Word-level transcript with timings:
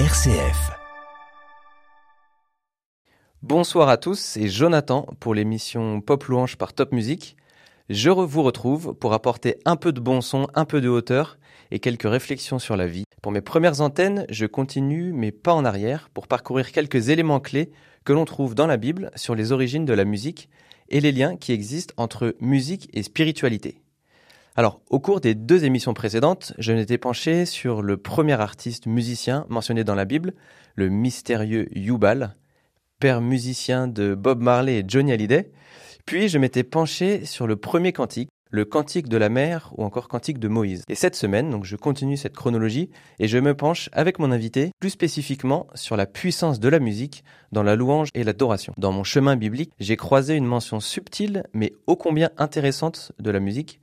RCF. 0.00 0.72
Bonsoir 3.42 3.88
à 3.88 3.96
tous, 3.96 4.18
c'est 4.18 4.48
Jonathan 4.48 5.06
pour 5.20 5.36
l'émission 5.36 6.00
Pop 6.00 6.24
Louange 6.24 6.56
par 6.56 6.72
Top 6.72 6.90
Music. 6.90 7.36
Je 7.88 8.10
vous 8.10 8.42
retrouve 8.42 8.94
pour 8.94 9.12
apporter 9.12 9.60
un 9.64 9.76
peu 9.76 9.92
de 9.92 10.00
bon 10.00 10.20
son, 10.20 10.48
un 10.54 10.64
peu 10.64 10.80
de 10.80 10.88
hauteur 10.88 11.38
et 11.70 11.78
quelques 11.78 12.10
réflexions 12.10 12.58
sur 12.58 12.76
la 12.76 12.88
vie. 12.88 13.04
Pour 13.22 13.30
mes 13.30 13.40
premières 13.40 13.82
antennes, 13.82 14.26
je 14.30 14.46
continue 14.46 15.12
mais 15.12 15.30
pas 15.30 15.54
en 15.54 15.64
arrière 15.64 16.10
pour 16.12 16.26
parcourir 16.26 16.72
quelques 16.72 17.10
éléments 17.10 17.38
clés 17.38 17.70
que 18.04 18.12
l'on 18.12 18.24
trouve 18.24 18.56
dans 18.56 18.66
la 18.66 18.78
Bible 18.78 19.12
sur 19.14 19.36
les 19.36 19.52
origines 19.52 19.84
de 19.84 19.94
la 19.94 20.04
musique 20.04 20.48
et 20.88 20.98
les 20.98 21.12
liens 21.12 21.36
qui 21.36 21.52
existent 21.52 21.94
entre 21.98 22.34
musique 22.40 22.90
et 22.94 23.04
spiritualité. 23.04 23.83
Alors, 24.56 24.80
au 24.88 25.00
cours 25.00 25.20
des 25.20 25.34
deux 25.34 25.64
émissions 25.64 25.94
précédentes, 25.94 26.52
je 26.58 26.72
m'étais 26.72 26.96
penché 26.96 27.44
sur 27.44 27.82
le 27.82 27.96
premier 27.96 28.40
artiste 28.40 28.86
musicien 28.86 29.46
mentionné 29.48 29.82
dans 29.82 29.96
la 29.96 30.04
Bible, 30.04 30.32
le 30.76 30.90
mystérieux 30.90 31.66
Yubal, 31.76 32.36
père 33.00 33.20
musicien 33.20 33.88
de 33.88 34.14
Bob 34.14 34.40
Marley 34.40 34.78
et 34.78 34.84
Johnny 34.86 35.10
Hallyday, 35.10 35.50
puis 36.06 36.28
je 36.28 36.38
m'étais 36.38 36.62
penché 36.62 37.24
sur 37.24 37.48
le 37.48 37.56
premier 37.56 37.92
cantique, 37.92 38.28
le 38.48 38.64
cantique 38.64 39.08
de 39.08 39.16
la 39.16 39.28
mer 39.28 39.72
ou 39.76 39.82
encore 39.82 40.06
cantique 40.06 40.38
de 40.38 40.46
Moïse. 40.46 40.84
Et 40.88 40.94
cette 40.94 41.16
semaine, 41.16 41.50
donc 41.50 41.64
je 41.64 41.74
continue 41.74 42.16
cette 42.16 42.36
chronologie 42.36 42.90
et 43.18 43.26
je 43.26 43.38
me 43.38 43.56
penche 43.56 43.88
avec 43.90 44.20
mon 44.20 44.30
invité 44.30 44.70
plus 44.78 44.90
spécifiquement 44.90 45.66
sur 45.74 45.96
la 45.96 46.06
puissance 46.06 46.60
de 46.60 46.68
la 46.68 46.78
musique 46.78 47.24
dans 47.50 47.64
la 47.64 47.74
louange 47.74 48.10
et 48.14 48.22
l'adoration. 48.22 48.72
Dans 48.78 48.92
mon 48.92 49.02
chemin 49.02 49.34
biblique, 49.34 49.72
j'ai 49.80 49.96
croisé 49.96 50.36
une 50.36 50.46
mention 50.46 50.78
subtile 50.78 51.42
mais 51.52 51.72
ô 51.88 51.96
combien 51.96 52.30
intéressante 52.38 53.10
de 53.18 53.32
la 53.32 53.40
musique, 53.40 53.80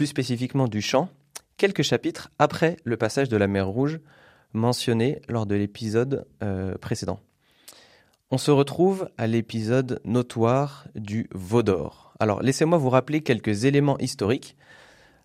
plus 0.00 0.06
spécifiquement 0.06 0.66
du 0.66 0.80
chant, 0.80 1.10
quelques 1.58 1.82
chapitres 1.82 2.30
après 2.38 2.78
le 2.84 2.96
passage 2.96 3.28
de 3.28 3.36
la 3.36 3.46
mer 3.46 3.68
Rouge 3.68 4.00
mentionné 4.54 5.20
lors 5.28 5.44
de 5.44 5.54
l'épisode 5.54 6.26
euh, 6.42 6.74
précédent. 6.78 7.20
On 8.30 8.38
se 8.38 8.50
retrouve 8.50 9.10
à 9.18 9.26
l'épisode 9.26 10.00
notoire 10.06 10.86
du 10.94 11.28
Vaudor. 11.34 12.14
Alors 12.18 12.40
laissez-moi 12.40 12.78
vous 12.78 12.88
rappeler 12.88 13.20
quelques 13.20 13.66
éléments 13.66 13.98
historiques. 13.98 14.56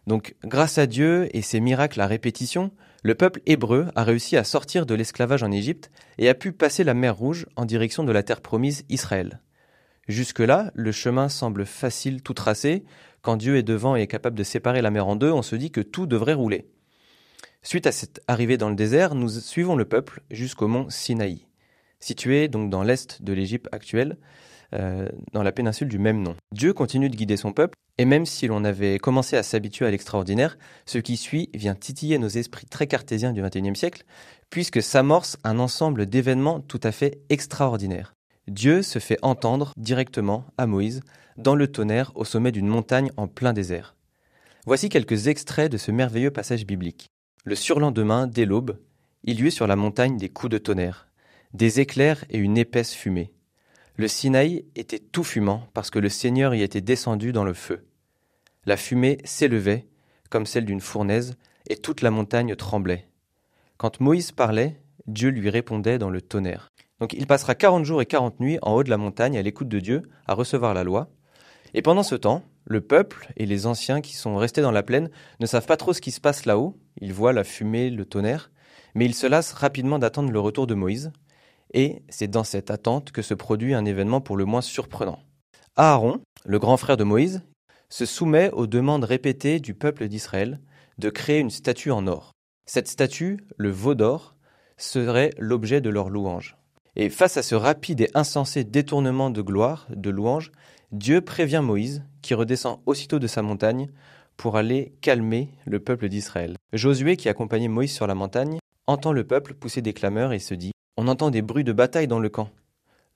Donc 0.07 0.35
grâce 0.43 0.77
à 0.77 0.87
Dieu 0.87 1.29
et 1.31 1.41
ses 1.41 1.61
miracles 1.61 2.01
à 2.01 2.07
répétition, 2.07 2.71
le 3.01 3.15
peuple 3.15 3.39
hébreu 3.45 3.87
a 3.95 4.03
réussi 4.03 4.35
à 4.35 4.43
sortir 4.43 4.85
de 4.85 4.93
l'esclavage 4.93 5.43
en 5.43 5.53
Égypte 5.53 5.89
et 6.17 6.27
a 6.27 6.33
pu 6.33 6.51
passer 6.51 6.83
la 6.83 6.93
mer 6.93 7.15
Rouge 7.15 7.45
en 7.55 7.63
direction 7.63 8.03
de 8.03 8.11
la 8.11 8.23
terre 8.23 8.41
promise 8.41 8.83
Israël. 8.89 9.39
Jusque-là, 10.07 10.71
le 10.75 10.91
chemin 10.91 11.29
semble 11.29 11.65
facile 11.65 12.21
tout 12.21 12.33
tracé. 12.33 12.83
Quand 13.25 13.37
Dieu 13.37 13.57
est 13.57 13.63
devant 13.63 13.95
et 13.95 14.03
est 14.03 14.07
capable 14.07 14.37
de 14.37 14.43
séparer 14.43 14.83
la 14.83 14.91
mer 14.91 15.07
en 15.07 15.15
deux, 15.15 15.31
on 15.31 15.41
se 15.41 15.55
dit 15.55 15.71
que 15.71 15.81
tout 15.81 16.05
devrait 16.05 16.35
rouler. 16.35 16.67
Suite 17.63 17.87
à 17.87 17.91
cette 17.91 18.21
arrivée 18.27 18.57
dans 18.57 18.69
le 18.69 18.75
désert, 18.75 19.15
nous 19.15 19.29
suivons 19.29 19.75
le 19.75 19.85
peuple 19.85 20.21
jusqu'au 20.29 20.67
mont 20.67 20.85
Sinaï 20.91 21.47
situé 21.99 22.47
donc 22.47 22.69
dans 22.69 22.83
l'est 22.83 23.23
de 23.23 23.33
l'Égypte 23.33 23.67
actuelle, 23.71 24.17
euh, 24.75 25.09
dans 25.33 25.41
la 25.41 25.51
péninsule 25.51 25.87
du 25.87 25.97
même 25.97 26.21
nom. 26.21 26.35
Dieu 26.51 26.71
continue 26.71 27.09
de 27.09 27.15
guider 27.15 27.35
son 27.35 27.51
peuple, 27.51 27.75
et 27.97 28.05
même 28.05 28.27
si 28.27 28.45
l'on 28.45 28.63
avait 28.63 28.99
commencé 28.99 29.37
à 29.37 29.41
s'habituer 29.41 29.87
à 29.87 29.91
l'extraordinaire, 29.91 30.59
ce 30.85 30.99
qui 30.99 31.17
suit 31.17 31.49
vient 31.55 31.73
titiller 31.73 32.19
nos 32.19 32.27
esprits 32.27 32.67
très 32.67 32.85
cartésiens 32.85 33.33
du 33.33 33.41
XXIe 33.41 33.75
siècle, 33.75 34.03
puisque 34.51 34.83
s'amorce 34.83 35.37
un 35.43 35.57
ensemble 35.57 36.05
d'événements 36.05 36.59
tout 36.59 36.81
à 36.83 36.91
fait 36.91 37.21
extraordinaires. 37.29 38.13
Dieu 38.47 38.83
se 38.83 38.99
fait 38.99 39.17
entendre 39.23 39.71
directement 39.75 40.45
à 40.59 40.67
Moïse 40.67 41.01
dans 41.37 41.55
le 41.55 41.71
tonnerre 41.71 42.11
au 42.15 42.25
sommet 42.25 42.51
d'une 42.51 42.67
montagne 42.67 43.11
en 43.17 43.27
plein 43.27 43.53
désert. 43.53 43.95
Voici 44.65 44.89
quelques 44.89 45.27
extraits 45.27 45.71
de 45.71 45.77
ce 45.77 45.91
merveilleux 45.91 46.31
passage 46.31 46.65
biblique. 46.65 47.09
Le 47.43 47.55
surlendemain, 47.55 48.27
dès 48.27 48.45
l'aube, 48.45 48.79
il 49.23 49.39
y 49.39 49.43
eut 49.43 49.51
sur 49.51 49.67
la 49.67 49.75
montagne 49.75 50.17
des 50.17 50.29
coups 50.29 50.51
de 50.51 50.57
tonnerre 50.57 51.07
des 51.55 51.79
éclairs 51.79 52.25
et 52.29 52.37
une 52.37 52.57
épaisse 52.57 52.93
fumée. 52.93 53.33
Le 53.95 54.09
Sinaï 54.09 54.65
était 54.75 54.99
tout 54.99 55.23
fumant 55.23 55.67
parce 55.73 55.89
que 55.89 55.99
le 55.99 56.09
Seigneur 56.09 56.53
y 56.53 56.61
était 56.61 56.81
descendu 56.81 57.31
dans 57.31 57.45
le 57.45 57.53
feu. 57.53 57.85
La 58.65 58.75
fumée 58.75 59.19
s'élevait 59.23 59.87
comme 60.29 60.45
celle 60.45 60.65
d'une 60.65 60.81
fournaise 60.81 61.37
et 61.69 61.77
toute 61.77 62.01
la 62.01 62.11
montagne 62.11 62.55
tremblait. 62.55 63.07
Quand 63.77 64.01
Moïse 64.01 64.33
parlait, 64.33 64.81
Dieu 65.07 65.29
lui 65.29 65.49
répondait 65.49 65.97
dans 65.97 66.09
le 66.09 66.21
tonnerre. 66.21 66.71
Donc 66.99 67.13
il 67.13 67.25
passera 67.25 67.55
quarante 67.55 67.85
jours 67.85 68.01
et 68.01 68.05
quarante 68.05 68.39
nuits 68.39 68.59
en 68.61 68.73
haut 68.73 68.83
de 68.83 68.89
la 68.89 68.97
montagne 68.97 69.37
à 69.37 69.41
l'écoute 69.41 69.69
de 69.69 69.79
Dieu, 69.79 70.01
à 70.27 70.33
recevoir 70.33 70.73
la 70.73 70.83
loi. 70.83 71.09
Et 71.77 71.81
pendant 71.81 72.03
ce 72.03 72.15
temps, 72.15 72.41
le 72.63 72.79
peuple 72.79 73.33
et 73.35 73.45
les 73.45 73.65
anciens 73.65 73.99
qui 73.99 74.15
sont 74.15 74.37
restés 74.37 74.61
dans 74.61 74.71
la 74.71 74.81
plaine 74.81 75.09
ne 75.41 75.45
savent 75.45 75.65
pas 75.65 75.75
trop 75.75 75.91
ce 75.91 75.99
qui 75.99 76.11
se 76.11 76.21
passe 76.21 76.45
là-haut. 76.45 76.79
Ils 77.01 77.11
voient 77.11 77.33
la 77.33 77.43
fumée, 77.43 77.89
le 77.89 78.05
tonnerre, 78.05 78.49
mais 78.95 79.03
ils 79.03 79.13
se 79.13 79.27
lassent 79.27 79.51
rapidement 79.51 79.99
d'attendre 79.99 80.31
le 80.31 80.39
retour 80.39 80.67
de 80.67 80.73
Moïse. 80.73 81.11
Et 81.73 82.01
c'est 82.07 82.29
dans 82.29 82.45
cette 82.45 82.71
attente 82.71 83.11
que 83.11 83.21
se 83.21 83.33
produit 83.33 83.73
un 83.73 83.83
événement 83.83 84.21
pour 84.21 84.37
le 84.37 84.45
moins 84.45 84.61
surprenant. 84.61 85.19
Aaron, 85.75 86.21
le 86.45 86.59
grand 86.59 86.77
frère 86.77 86.95
de 86.95 87.03
Moïse, 87.03 87.41
se 87.89 88.05
soumet 88.05 88.51
aux 88.51 88.67
demandes 88.67 89.03
répétées 89.03 89.59
du 89.59 89.73
peuple 89.73 90.07
d'Israël 90.07 90.61
de 90.97 91.09
créer 91.09 91.39
une 91.39 91.49
statue 91.49 91.91
en 91.91 92.07
or. 92.07 92.31
Cette 92.65 92.87
statue, 92.87 93.41
le 93.57 93.69
veau 93.69 93.95
d'or, 93.95 94.37
serait 94.77 95.31
l'objet 95.37 95.81
de 95.81 95.89
leur 95.89 96.09
louange. 96.09 96.55
Et 96.95 97.09
face 97.09 97.35
à 97.35 97.43
ce 97.43 97.55
rapide 97.55 97.99
et 97.99 98.09
insensé 98.13 98.63
détournement 98.63 99.29
de 99.29 99.41
gloire, 99.41 99.87
de 99.89 100.09
louange, 100.09 100.53
Dieu 100.95 101.19
prévient 101.19 101.59
Moïse, 101.61 102.03
qui 102.21 102.33
redescend 102.35 102.79
aussitôt 102.85 103.19
de 103.19 103.27
sa 103.27 103.41
montagne, 103.41 103.89
pour 104.37 104.55
aller 104.55 104.93
calmer 105.01 105.49
le 105.65 105.81
peuple 105.81 106.07
d'Israël. 106.07 106.55
Josué, 106.71 107.17
qui 107.17 107.27
accompagnait 107.27 107.67
Moïse 107.67 107.91
sur 107.91 108.07
la 108.07 108.15
montagne, 108.15 108.59
entend 108.87 109.11
le 109.11 109.25
peuple 109.25 109.55
pousser 109.55 109.81
des 109.81 109.91
clameurs 109.91 110.31
et 110.31 110.39
se 110.39 110.53
dit 110.53 110.71
on 110.95 111.09
entend 111.09 111.31
des 111.31 111.41
bruits 111.41 111.65
de 111.65 111.73
bataille 111.73 112.07
dans 112.07 112.19
le 112.19 112.29
camp. 112.29 112.49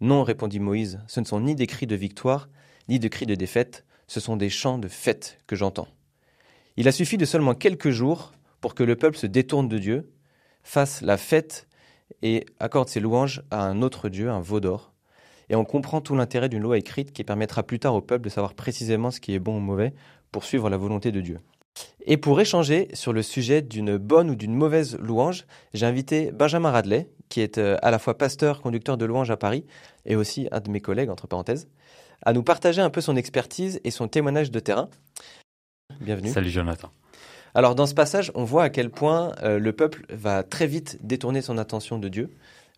Non, 0.02 0.24
répondit 0.24 0.60
Moïse, 0.60 1.00
ce 1.08 1.22
ne 1.22 1.26
sont 1.26 1.40
ni 1.40 1.56
des 1.56 1.68
cris 1.68 1.88
de 1.88 1.96
victoire, 1.96 2.50
ni 2.90 3.00
de 3.00 3.08
cris 3.08 3.26
de 3.26 3.36
défaite, 3.36 3.86
ce 4.08 4.20
sont 4.20 4.36
des 4.36 4.50
chants 4.50 4.78
de 4.78 4.90
fête 4.90 5.40
que 5.48 5.56
j'entends. 5.56 5.88
Il 6.76 6.90
a 6.90 6.92
suffi 6.92 7.16
de 7.16 7.24
seulement 7.24 7.56
quelques 7.56 7.92
jours 7.92 8.34
pour 8.60 8.76
que 8.76 8.84
le 8.84 8.98
peuple 8.98 9.18
se 9.18 9.26
détourne 9.26 9.70
de 9.70 9.78
Dieu, 9.78 10.12
fasse 10.64 11.02
la 11.02 11.16
fête 11.16 11.70
et 12.24 12.46
accorde 12.60 12.90
ses 12.90 13.00
louanges 13.00 13.42
à 13.52 13.64
un 13.64 13.82
autre 13.82 14.10
Dieu, 14.10 14.30
un 14.30 14.42
veau 14.42 14.60
d'or. 14.60 14.92
Et 15.50 15.56
on 15.56 15.66
comprend 15.66 16.02
tout 16.02 16.16
l'intérêt 16.16 16.50
d'une 16.50 16.62
loi 16.62 16.78
écrite 16.78 17.12
qui 17.12 17.24
permettra 17.24 17.64
plus 17.64 17.80
tard 17.80 17.96
au 17.96 18.02
peuple 18.02 18.26
de 18.26 18.30
savoir 18.30 18.54
précisément 18.54 19.12
ce 19.12 19.20
qui 19.20 19.34
est 19.34 19.40
bon 19.40 19.58
ou 19.58 19.60
mauvais 19.60 19.94
pour 20.32 20.44
suivre 20.44 20.70
la 20.70 20.78
volonté 20.78 21.12
de 21.12 21.22
Dieu. 21.22 21.40
Et 22.06 22.18
pour 22.18 22.40
échanger 22.42 22.90
sur 22.94 23.14
le 23.14 23.22
sujet 23.22 23.62
d'une 23.62 23.98
bonne 23.98 24.30
ou 24.30 24.36
d'une 24.36 24.54
mauvaise 24.54 24.98
louange, 25.00 25.46
j'ai 25.74 25.86
invité 25.86 26.32
Benjamin 26.32 26.72
Radley, 26.72 27.10
qui 27.30 27.42
est 27.42 27.58
euh, 27.58 27.78
à 27.82 27.92
la 27.92 28.00
fois 28.00 28.18
pasteur, 28.18 28.62
conducteur 28.62 28.98
de 28.98 29.06
louange 29.06 29.32
à 29.32 29.38
Paris, 29.38 29.66
et 30.06 30.16
aussi 30.16 30.48
un 30.52 30.60
de 30.60 30.70
mes 30.70 30.82
collègues, 30.82 31.10
entre 31.10 31.28
parenthèses, 31.28 31.68
à 32.24 32.34
nous 32.34 32.44
partager 32.44 32.82
un 32.82 32.90
peu 32.90 33.02
son 33.02 33.16
expertise 33.16 33.80
et 33.84 33.92
son 33.92 34.08
témoignage 34.08 34.52
de 34.52 34.60
terrain. 34.60 34.90
Bienvenue. 36.02 36.30
Salut 36.30 36.50
Jonathan. 36.50 36.90
Alors 37.54 37.76
dans 37.76 37.86
ce 37.86 37.94
passage, 37.94 38.32
on 38.36 38.44
voit 38.44 38.64
à 38.64 38.70
quel 38.70 38.90
point 38.90 39.34
euh, 39.42 39.60
le 39.60 39.74
peuple 39.74 40.06
va 40.10 40.44
très 40.44 40.68
vite 40.68 41.00
détourner 41.02 41.42
son 41.42 41.58
attention 41.58 41.98
de 41.98 42.08
Dieu 42.08 42.30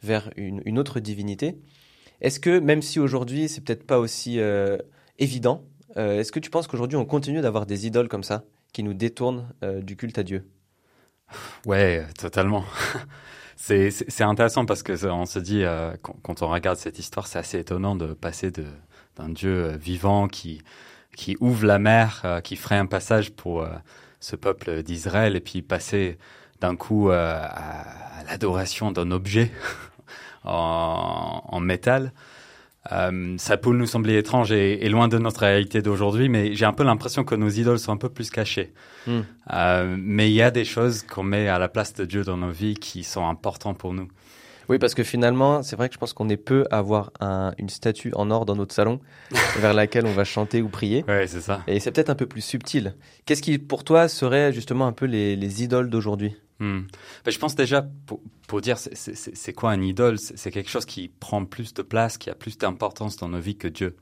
vers 0.01 0.31
une, 0.35 0.79
autre 0.79 0.99
divinité. 0.99 1.57
Est-ce 2.21 2.39
que, 2.39 2.59
même 2.59 2.81
si 2.81 2.99
aujourd'hui 2.99 3.49
c'est 3.49 3.61
peut-être 3.61 3.85
pas 3.85 3.99
aussi 3.99 4.39
euh, 4.39 4.77
évident, 5.19 5.63
est-ce 5.97 6.31
que 6.31 6.39
tu 6.39 6.49
penses 6.49 6.67
qu'aujourd'hui 6.67 6.97
on 6.97 7.03
continue 7.03 7.41
d'avoir 7.41 7.65
des 7.65 7.85
idoles 7.85 8.07
comme 8.07 8.23
ça 8.23 8.45
qui 8.71 8.81
nous 8.81 8.93
détournent 8.93 9.49
du 9.81 9.97
culte 9.97 10.17
à 10.17 10.23
Dieu? 10.23 10.45
Ouais, 11.65 12.05
totalement. 12.17 12.63
C'est 13.63 14.21
intéressant 14.21 14.65
parce 14.65 14.81
que 14.81 15.05
on 15.05 15.27
se 15.27 15.37
dit, 15.37 15.63
euh, 15.63 15.95
quand, 16.01 16.41
on 16.41 16.47
regarde 16.47 16.77
cette 16.77 16.97
histoire, 16.97 17.27
c'est 17.27 17.37
assez 17.37 17.59
étonnant 17.59 17.95
de 17.95 18.13
passer 18.13 18.49
d'un 18.49 19.29
Dieu 19.29 19.65
euh, 19.65 19.77
vivant 19.77 20.27
qui, 20.27 20.63
qui 21.15 21.37
ouvre 21.39 21.67
la 21.67 21.77
mer, 21.77 22.23
euh, 22.25 22.41
qui 22.41 22.55
ferait 22.55 22.77
un 22.77 22.87
passage 22.87 23.31
pour 23.31 23.63
ce 24.19 24.35
peuple 24.35 24.81
d'Israël, 24.81 25.35
et 25.35 25.41
puis 25.41 25.61
passer 25.61 26.17
d'un 26.59 26.75
coup 26.75 27.11
à, 27.11 28.23
l'adoration 28.27 28.91
d'un 28.91 29.11
objet 29.11 29.51
en, 30.43 31.43
en, 31.45 31.59
métal. 31.59 32.13
Euh, 32.91 33.35
ça 33.37 33.57
peut 33.57 33.71
nous 33.71 33.85
sembler 33.85 34.17
étrange 34.17 34.51
et, 34.51 34.89
loin 34.89 35.07
de 35.07 35.17
notre 35.19 35.41
réalité 35.41 35.81
d'aujourd'hui, 35.81 36.29
mais 36.29 36.55
j'ai 36.55 36.65
un 36.65 36.73
peu 36.73 36.83
l'impression 36.83 37.23
que 37.23 37.35
nos 37.35 37.49
idoles 37.49 37.77
sont 37.79 37.91
un 37.91 37.97
peu 37.97 38.09
plus 38.09 38.31
cachées. 38.31 38.73
Hmm. 39.05 39.21
Euh, 39.53 39.95
mais 39.99 40.29
il 40.31 40.33
y 40.33 40.41
a 40.41 40.49
des 40.49 40.65
choses 40.65 41.03
qu'on 41.03 41.23
met 41.23 41.47
à 41.47 41.59
la 41.59 41.69
place 41.69 41.93
de 41.93 42.05
Dieu 42.05 42.23
dans 42.23 42.37
nos 42.37 42.49
vies 42.49 42.73
qui 42.73 43.03
sont 43.03 43.27
importantes 43.27 43.77
pour 43.77 43.93
nous. 43.93 44.07
Oui, 44.67 44.79
parce 44.79 44.93
que 44.95 45.03
finalement, 45.03 45.63
c'est 45.63 45.75
vrai 45.75 45.89
que 45.89 45.93
je 45.95 45.99
pense 45.99 46.13
qu'on 46.13 46.29
est 46.29 46.37
peu 46.37 46.65
à 46.71 46.77
avoir 46.77 47.11
une 47.57 47.69
statue 47.69 48.13
en 48.15 48.31
or 48.31 48.45
dans 48.45 48.55
notre 48.55 48.73
salon 48.73 48.99
vers 49.59 49.73
laquelle 49.73 50.05
on 50.05 50.13
va 50.13 50.23
chanter 50.23 50.61
ou 50.61 50.69
prier. 50.69 51.03
Oui, 51.07 51.27
c'est 51.27 51.41
ça. 51.41 51.61
Et 51.67 51.79
c'est 51.79 51.91
peut-être 51.91 52.09
un 52.09 52.15
peu 52.15 52.25
plus 52.25 52.41
subtil. 52.41 52.95
Qu'est-ce 53.25 53.41
qui, 53.41 53.57
pour 53.57 53.83
toi, 53.83 54.07
serait 54.07 54.53
justement 54.53 54.87
un 54.87 54.93
peu 54.93 55.05
les 55.05 55.63
idoles 55.63 55.89
d'aujourd'hui? 55.89 56.35
Hmm. 56.61 56.81
Ben, 57.25 57.31
je 57.31 57.39
pense 57.39 57.55
déjà, 57.55 57.83
pour, 58.47 58.61
dire 58.61 58.77
c'est 58.77 59.53
quoi 59.53 59.71
un 59.71 59.81
idole, 59.81 60.19
c'est 60.19 60.51
quelque 60.51 60.69
chose 60.69 60.85
qui 60.85 61.07
prend 61.07 61.43
plus 61.43 61.73
de 61.73 61.81
place, 61.81 62.19
qui 62.19 62.29
a 62.29 62.35
plus 62.35 62.59
d'importance 62.59 63.17
dans 63.17 63.29
nos 63.29 63.39
vies 63.39 63.57
que 63.57 63.67
Dieu. 63.67 63.97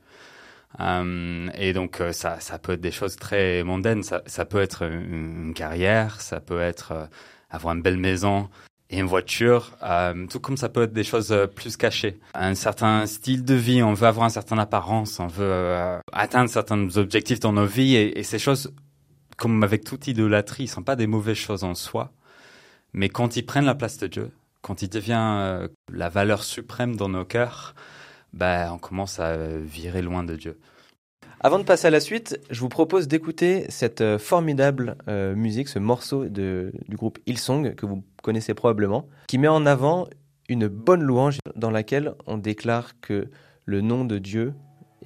Euh, 0.78 1.48
et 1.54 1.72
donc 1.72 2.02
euh, 2.02 2.12
ça, 2.12 2.38
ça 2.38 2.58
peut 2.58 2.72
être 2.72 2.82
des 2.82 2.90
choses 2.90 3.16
très 3.16 3.62
mondaines, 3.64 4.02
ça, 4.02 4.44
peut 4.44 4.60
être 4.60 4.82
une, 4.82 5.54
carrière, 5.54 6.20
ça 6.20 6.38
peut 6.40 6.60
être 6.60 6.92
euh, 6.92 7.06
avoir 7.48 7.74
une 7.74 7.80
belle 7.80 7.96
maison. 7.96 8.50
et 8.90 8.98
une 8.98 9.06
voiture, 9.06 9.72
euh, 9.82 10.26
tout 10.26 10.40
comme 10.40 10.58
ça 10.58 10.68
peut 10.68 10.82
être 10.82 10.92
des 10.92 11.04
choses 11.04 11.32
euh, 11.32 11.46
plus 11.46 11.78
cachées. 11.78 12.20
Un 12.34 12.54
certain 12.54 13.06
style 13.06 13.42
de 13.42 13.54
vie, 13.54 13.82
on 13.82 13.94
veut 13.94 14.06
avoir 14.06 14.24
une 14.24 14.30
certaine 14.30 14.58
apparence, 14.58 15.18
on 15.18 15.28
veut 15.28 15.98
atteindre 16.12 16.50
certains 16.50 16.96
objectifs 16.98 17.40
dans 17.40 17.54
nos 17.54 17.66
vies 17.66 17.96
et, 17.96 18.18
et, 18.18 18.22
ces 18.22 18.38
choses, 18.38 18.74
comme 19.38 19.62
avec 19.62 19.82
toute 19.84 20.08
idolâtrie, 20.08 20.68
sont 20.68 20.82
pas 20.82 20.96
des 20.96 21.06
mauvaises 21.06 21.38
choses 21.38 21.64
en 21.64 21.74
soi, 21.74 22.12
mais 22.92 23.08
quand 23.08 23.36
ils 23.36 23.44
prennent 23.44 23.64
la 23.64 23.74
place 23.74 23.98
de 23.98 24.06
Dieu, 24.06 24.30
quand 24.62 24.82
il 24.82 24.88
devient 24.88 25.68
la 25.92 26.08
valeur 26.08 26.44
suprême 26.44 26.96
dans 26.96 27.08
nos 27.08 27.24
cœurs, 27.24 27.74
ben, 28.32 28.72
on 28.72 28.78
commence 28.78 29.18
à 29.18 29.36
virer 29.58 30.02
loin 30.02 30.22
de 30.22 30.36
Dieu. 30.36 30.58
Avant 31.42 31.58
de 31.58 31.64
passer 31.64 31.86
à 31.86 31.90
la 31.90 32.00
suite, 32.00 32.38
je 32.50 32.60
vous 32.60 32.68
propose 32.68 33.08
d'écouter 33.08 33.64
cette 33.70 34.02
euh, 34.02 34.18
formidable 34.18 34.96
euh, 35.08 35.34
musique, 35.34 35.68
ce 35.68 35.78
morceau 35.78 36.26
de, 36.26 36.70
du 36.86 36.96
groupe 36.96 37.18
Hillsong, 37.24 37.74
que 37.74 37.86
vous 37.86 38.04
connaissez 38.22 38.52
probablement, 38.52 39.08
qui 39.26 39.38
met 39.38 39.48
en 39.48 39.64
avant 39.64 40.06
une 40.50 40.68
bonne 40.68 41.02
louange 41.02 41.38
dans 41.56 41.70
laquelle 41.70 42.12
on 42.26 42.36
déclare 42.36 42.92
que 43.00 43.30
le 43.64 43.80
nom 43.80 44.04
de 44.04 44.18
Dieu 44.18 44.52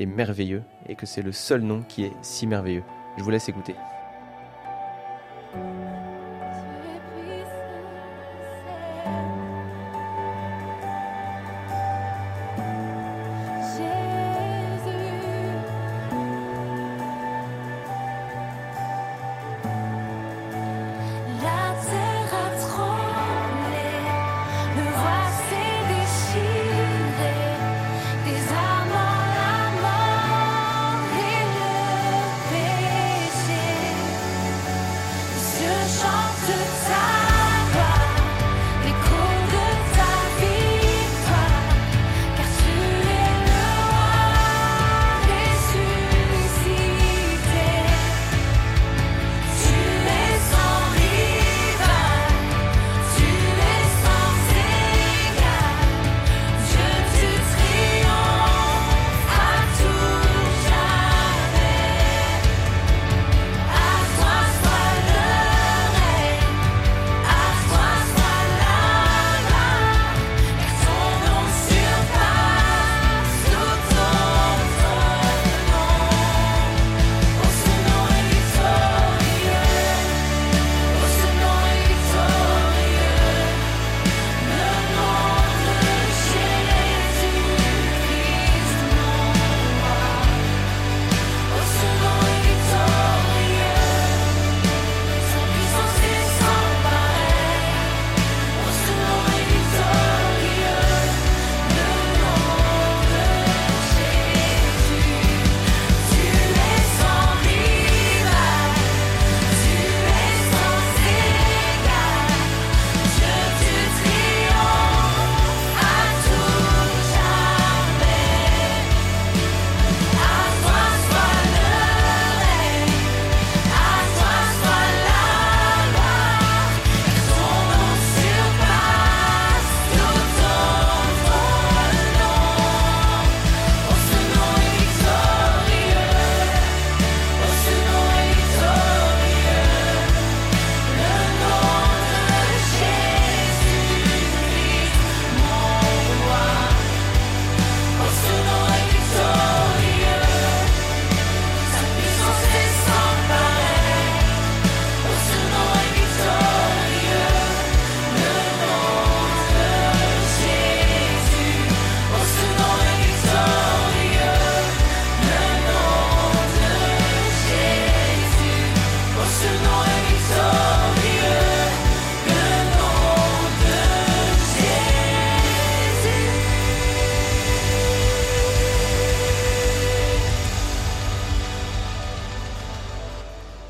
est 0.01 0.07
merveilleux 0.07 0.63
et 0.89 0.97
que 0.97 1.07
c'est 1.07 1.23
le 1.23 1.31
seul 1.31 1.61
nom 1.61 1.83
qui 1.83 2.03
est 2.03 2.13
si 2.23 2.49
merveilleux. 2.49 2.83
Je 3.17 3.23
vous 3.23 3.31
laisse 3.31 3.49
écouter. 3.49 3.77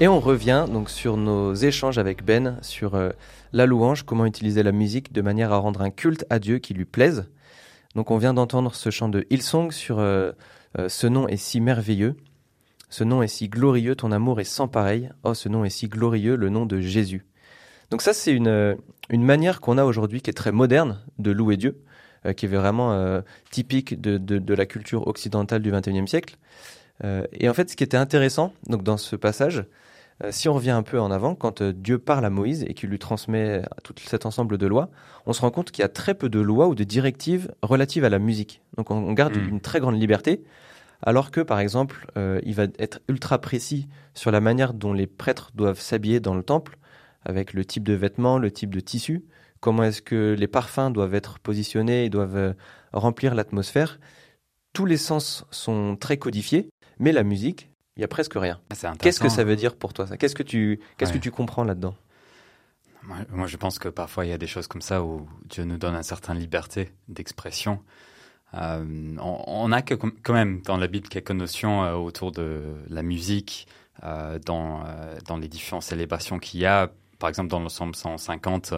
Et 0.00 0.08
on 0.08 0.18
revient 0.18 0.66
donc 0.68 0.90
sur 0.90 1.16
nos 1.16 1.54
échanges 1.54 1.98
avec 1.98 2.24
Ben 2.24 2.58
sur 2.62 2.96
euh, 2.96 3.10
la 3.52 3.64
louange, 3.64 4.02
comment 4.02 4.26
utiliser 4.26 4.64
la 4.64 4.72
musique 4.72 5.12
de 5.12 5.22
manière 5.22 5.52
à 5.52 5.58
rendre 5.58 5.82
un 5.82 5.90
culte 5.90 6.26
à 6.30 6.40
Dieu 6.40 6.58
qui 6.58 6.74
lui 6.74 6.84
plaise. 6.84 7.28
Donc 7.94 8.10
on 8.10 8.18
vient 8.18 8.34
d'entendre 8.34 8.74
ce 8.74 8.90
chant 8.90 9.08
de 9.08 9.24
Hillsong 9.30 9.70
sur 9.70 10.00
euh, 10.00 10.32
euh, 10.80 10.88
ce 10.88 11.06
nom 11.06 11.28
est 11.28 11.36
si 11.36 11.60
merveilleux, 11.60 12.16
ce 12.90 13.04
nom 13.04 13.22
est 13.22 13.28
si 13.28 13.48
glorieux, 13.48 13.94
ton 13.94 14.10
amour 14.10 14.40
est 14.40 14.44
sans 14.44 14.66
pareil. 14.66 15.10
Oh, 15.22 15.32
ce 15.32 15.48
nom 15.48 15.64
est 15.64 15.70
si 15.70 15.86
glorieux, 15.86 16.34
le 16.34 16.48
nom 16.48 16.66
de 16.66 16.80
Jésus. 16.80 17.24
Donc 17.90 18.02
ça 18.02 18.12
c'est 18.12 18.32
une, 18.32 18.76
une 19.10 19.22
manière 19.22 19.60
qu'on 19.60 19.78
a 19.78 19.84
aujourd'hui 19.84 20.22
qui 20.22 20.30
est 20.30 20.34
très 20.34 20.52
moderne 20.52 21.00
de 21.20 21.30
louer 21.30 21.56
Dieu, 21.56 21.84
qui 22.36 22.46
est 22.46 22.48
vraiment 22.48 23.22
typique 23.52 24.00
de, 24.00 24.18
de, 24.18 24.38
de, 24.38 24.54
la 24.54 24.66
culture 24.66 25.06
occidentale 25.06 25.62
du 25.62 25.70
XXIe 25.70 26.08
siècle. 26.08 26.36
et 27.04 27.48
en 27.48 27.54
fait 27.54 27.70
ce 27.70 27.76
qui 27.76 27.84
était 27.84 27.96
intéressant 27.98 28.52
donc 28.66 28.82
dans 28.82 28.96
ce 28.96 29.14
passage, 29.16 29.64
euh, 30.22 30.30
si 30.30 30.48
on 30.48 30.54
revient 30.54 30.70
un 30.70 30.82
peu 30.82 31.00
en 31.00 31.10
avant, 31.10 31.34
quand 31.34 31.60
euh, 31.60 31.72
Dieu 31.72 31.98
parle 31.98 32.24
à 32.24 32.30
Moïse 32.30 32.64
et 32.68 32.74
qu'il 32.74 32.90
lui 32.90 32.98
transmet 32.98 33.62
tout 33.82 33.94
cet 34.04 34.26
ensemble 34.26 34.58
de 34.58 34.66
lois, 34.66 34.90
on 35.26 35.32
se 35.32 35.40
rend 35.40 35.50
compte 35.50 35.70
qu'il 35.70 35.82
y 35.82 35.84
a 35.84 35.88
très 35.88 36.14
peu 36.14 36.28
de 36.28 36.40
lois 36.40 36.68
ou 36.68 36.74
de 36.74 36.84
directives 36.84 37.52
relatives 37.62 38.04
à 38.04 38.10
la 38.10 38.18
musique. 38.18 38.62
Donc 38.76 38.90
on, 38.90 39.12
garde 39.12 39.36
hmm. 39.36 39.48
une 39.48 39.60
très 39.60 39.80
grande 39.80 40.00
liberté, 40.00 40.44
alors 41.02 41.30
que 41.30 41.40
par 41.40 41.58
exemple, 41.58 42.06
euh, 42.16 42.40
il 42.44 42.54
va 42.54 42.64
être 42.78 43.00
ultra 43.08 43.40
précis 43.40 43.88
sur 44.14 44.30
la 44.30 44.40
manière 44.40 44.72
dont 44.72 44.92
les 44.92 45.06
prêtres 45.06 45.50
doivent 45.54 45.80
s'habiller 45.80 46.20
dans 46.20 46.34
le 46.34 46.42
temple, 46.42 46.78
avec 47.24 47.52
le 47.52 47.64
type 47.64 47.84
de 47.84 47.94
vêtements, 47.94 48.38
le 48.38 48.50
type 48.50 48.72
de 48.74 48.80
tissu, 48.80 49.24
comment 49.60 49.82
est-ce 49.82 50.02
que 50.02 50.36
les 50.38 50.46
parfums 50.46 50.90
doivent 50.92 51.14
être 51.14 51.38
positionnés 51.38 52.04
et 52.04 52.10
doivent 52.10 52.54
remplir 52.92 53.34
l'atmosphère. 53.34 53.98
Tous 54.74 54.84
les 54.84 54.98
sens 54.98 55.46
sont 55.50 55.96
très 55.96 56.18
codifiés, 56.18 56.68
mais 56.98 57.12
la 57.12 57.22
musique, 57.22 57.70
il 57.96 58.00
y 58.00 58.04
a 58.04 58.08
presque 58.08 58.34
rien. 58.34 58.60
Ah, 58.70 58.94
qu'est-ce 58.98 59.20
que 59.20 59.28
ça 59.28 59.44
veut 59.44 59.56
dire 59.56 59.76
pour 59.76 59.92
toi 59.92 60.06
ça? 60.06 60.16
Qu'est-ce 60.16 60.34
que 60.34 60.42
tu 60.42 60.80
qu'est-ce 60.98 61.12
que 61.12 61.18
tu 61.18 61.30
comprends 61.30 61.64
là-dedans? 61.64 61.94
Moi, 63.30 63.46
je 63.46 63.56
pense 63.58 63.78
que 63.78 63.88
parfois 63.88 64.24
il 64.24 64.30
y 64.30 64.32
a 64.32 64.38
des 64.38 64.46
choses 64.46 64.66
comme 64.66 64.80
ça 64.80 65.02
où 65.02 65.28
Dieu 65.44 65.64
nous 65.64 65.76
donne 65.76 65.94
une 65.94 66.02
certaine 66.02 66.38
liberté 66.38 66.90
d'expression. 67.08 67.82
Euh, 68.54 69.16
on, 69.20 69.72
a 69.72 69.82
que, 69.82 69.94
quand 69.94 70.32
même 70.32 70.62
dans 70.62 70.76
la 70.76 70.86
Bible 70.86 71.08
quelques 71.08 71.32
notions 71.32 71.84
euh, 71.84 71.94
autour 71.94 72.30
de 72.30 72.62
la 72.88 73.02
musique, 73.02 73.66
euh, 74.04 74.38
dans, 74.44 74.84
dans 75.26 75.36
les 75.36 75.48
différentes 75.48 75.82
célébrations 75.82 76.38
qu'il 76.38 76.60
y 76.60 76.66
a. 76.66 76.90
Par 77.18 77.28
exemple, 77.28 77.48
dans 77.48 77.60
le 77.60 77.68
Psaume 77.68 77.94
150, 77.94 78.74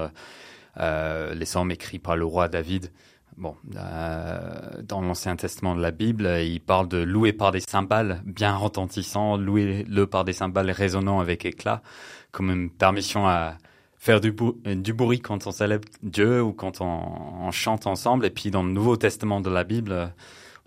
les 0.78 1.44
psaumes 1.44 1.70
écrits 1.70 1.98
par 1.98 2.16
le 2.16 2.24
roi 2.24 2.48
David. 2.48 2.90
Bon, 3.36 3.54
dans 3.64 5.02
l'Ancien 5.02 5.36
Testament 5.36 5.76
de 5.76 5.82
la 5.82 5.90
Bible, 5.90 6.26
il 6.40 6.58
parle 6.60 6.88
de 6.88 6.96
louer 6.96 7.34
par 7.34 7.52
des 7.52 7.60
cymbales 7.60 8.22
bien 8.24 8.56
retentissants, 8.56 9.36
louer-le 9.36 10.06
par 10.06 10.24
des 10.24 10.32
cymbales 10.32 10.70
résonnant 10.70 11.20
avec 11.20 11.44
éclat, 11.44 11.82
comme 12.30 12.50
une 12.50 12.70
permission 12.70 13.28
à 13.28 13.58
faire 13.98 14.22
du, 14.22 14.34
du 14.64 14.92
bruit 14.94 15.20
quand 15.20 15.46
on 15.46 15.50
célèbre 15.50 15.86
Dieu 16.02 16.42
ou 16.42 16.54
quand 16.54 16.80
on, 16.80 17.50
chante 17.50 17.86
ensemble. 17.86 18.24
Et 18.24 18.30
puis 18.30 18.50
dans 18.50 18.62
le 18.62 18.70
Nouveau 18.70 18.96
Testament 18.96 19.42
de 19.42 19.50
la 19.50 19.64
Bible, 19.64 20.14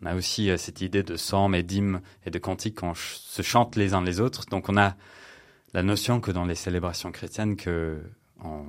on 0.03 0.05
a 0.05 0.13
aussi 0.13 0.51
cette 0.59 0.81
idée 0.81 1.01
de 1.01 1.15
psaumes 1.15 1.55
et 1.55 1.63
d'hymnes 1.63 2.01
et 2.25 2.29
de 2.29 2.37
cantiques 2.37 2.81
qu'on 2.81 2.93
se 2.93 3.41
chante 3.41 3.77
les 3.77 3.95
uns 3.95 4.03
les 4.03 4.19
autres. 4.19 4.45
Donc 4.51 4.69
on 4.69 4.77
a 4.77 4.95
la 5.73 5.81
notion 5.81 6.19
que 6.19 6.29
dans 6.29 6.45
les 6.45 6.55
célébrations 6.55 7.11
chrétiennes 7.11 7.55
que 7.55 7.99
on 8.43 8.63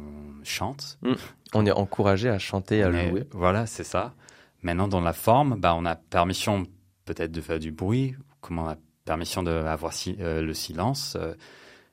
chante. 0.44 0.98
Mm. 1.02 1.14
On 1.54 1.66
est 1.66 1.72
encouragé 1.72 2.28
à 2.28 2.38
chanter, 2.38 2.82
à 2.82 2.90
louer. 2.90 3.24
Voilà, 3.32 3.66
c'est 3.66 3.84
ça. 3.84 4.14
Maintenant, 4.62 4.88
dans 4.88 5.00
la 5.00 5.12
forme, 5.12 5.58
bah, 5.58 5.74
on 5.74 5.84
a 5.84 5.94
permission 5.96 6.66
peut-être 7.04 7.32
de 7.32 7.40
faire 7.40 7.58
du 7.58 7.72
bruit, 7.72 8.14
comme 8.40 8.58
on 8.58 8.68
a 8.68 8.76
permission 9.04 9.42
d'avoir 9.42 9.92
si, 9.92 10.16
euh, 10.20 10.40
le 10.40 10.54
silence. 10.54 11.16
Euh, 11.18 11.34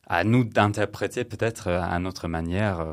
à 0.06 0.24
nous 0.24 0.44
d'interpréter 0.44 1.24
peut-être 1.24 1.68
euh, 1.68 1.82
à 1.82 1.98
notre 2.00 2.28
manière 2.28 2.86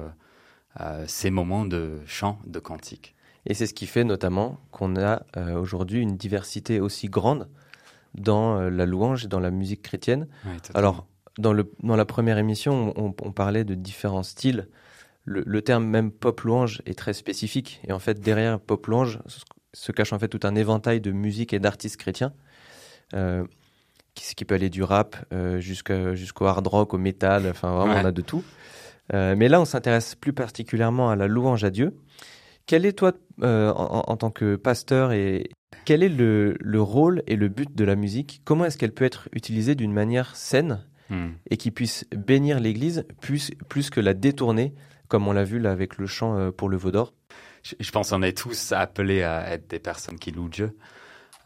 ces 1.06 1.30
moments 1.30 1.64
de 1.64 2.00
chant, 2.04 2.40
de 2.46 2.58
cantique. 2.58 3.14
Et 3.46 3.54
c'est 3.54 3.68
ce 3.68 3.74
qui 3.74 3.86
fait 3.86 4.02
notamment 4.02 4.58
qu'on 4.72 4.96
a 4.96 5.22
aujourd'hui 5.54 6.00
une 6.00 6.16
diversité 6.16 6.80
aussi 6.80 7.06
grande 7.08 7.48
dans 8.16 8.58
la 8.58 8.84
louange 8.84 9.26
et 9.26 9.28
dans 9.28 9.38
la 9.38 9.52
musique 9.52 9.82
chrétienne. 9.82 10.26
Alors, 10.74 11.06
dans, 11.38 11.52
le, 11.52 11.70
dans 11.82 11.96
la 11.96 12.04
première 12.04 12.38
émission, 12.38 12.92
on, 12.96 13.32
parlait 13.32 13.64
de 13.64 13.74
différents 13.74 14.22
styles. 14.22 14.68
Le, 15.24 15.62
terme 15.62 15.86
même 15.86 16.10
pop 16.10 16.40
louange 16.42 16.82
est 16.86 16.98
très 16.98 17.14
spécifique. 17.14 17.80
Et 17.86 17.92
en 17.92 17.98
fait, 17.98 18.20
derrière 18.20 18.60
pop 18.60 18.86
louange 18.86 19.20
se 19.72 19.90
cache 19.90 20.12
en 20.12 20.18
fait 20.18 20.28
tout 20.28 20.40
un 20.46 20.54
éventail 20.54 21.00
de 21.00 21.10
musique 21.10 21.52
et 21.52 21.58
d'artistes 21.58 21.96
chrétiens. 21.96 22.32
Euh, 23.14 23.44
qui, 24.14 24.34
qui, 24.34 24.44
peut 24.44 24.54
aller 24.54 24.70
du 24.70 24.82
rap 24.82 25.16
euh, 25.32 25.60
jusqu'au 25.60 26.44
hard 26.46 26.66
rock, 26.66 26.94
au 26.94 26.98
métal, 26.98 27.48
enfin 27.50 27.72
vraiment 27.72 27.94
on 27.94 28.04
a 28.04 28.12
de 28.12 28.22
tout. 28.22 28.44
Euh, 29.12 29.34
mais 29.36 29.48
là, 29.48 29.60
on 29.60 29.64
s'intéresse 29.64 30.14
plus 30.14 30.32
particulièrement 30.32 31.10
à 31.10 31.16
la 31.16 31.26
louange 31.26 31.64
à 31.64 31.70
Dieu. 31.70 31.98
Quel 32.66 32.86
est 32.86 32.92
toi, 32.92 33.12
euh, 33.42 33.70
en, 33.72 34.04
en, 34.06 34.16
tant 34.16 34.30
que 34.30 34.56
pasteur, 34.56 35.12
et 35.12 35.50
quel 35.84 36.02
est 36.02 36.08
le, 36.08 36.56
le, 36.60 36.80
rôle 36.80 37.22
et 37.26 37.36
le 37.36 37.48
but 37.48 37.74
de 37.74 37.84
la 37.84 37.96
musique? 37.96 38.40
Comment 38.44 38.64
est-ce 38.64 38.78
qu'elle 38.78 38.94
peut 38.94 39.04
être 39.04 39.28
utilisée 39.32 39.74
d'une 39.74 39.92
manière 39.92 40.34
saine 40.36 40.80
Hmm. 41.10 41.32
et 41.50 41.58
qui 41.58 41.70
puisse 41.70 42.06
bénir 42.16 42.60
l'Église 42.60 43.04
plus, 43.20 43.50
plus 43.68 43.90
que 43.90 44.00
la 44.00 44.14
détourner, 44.14 44.72
comme 45.08 45.28
on 45.28 45.32
l'a 45.32 45.44
vu 45.44 45.58
là 45.58 45.70
avec 45.70 45.98
le 45.98 46.06
chant 46.06 46.38
euh, 46.38 46.50
pour 46.50 46.70
le 46.70 46.78
veau 46.78 46.90
d'or. 46.90 47.12
Je, 47.62 47.90
pense 47.90 48.10
qu'on 48.10 48.22
est 48.22 48.36
tous 48.36 48.72
appelés 48.72 49.22
à 49.22 49.52
être 49.52 49.68
des 49.68 49.78
personnes 49.78 50.18
qui 50.18 50.30
louent 50.30 50.48
Dieu. 50.48 50.76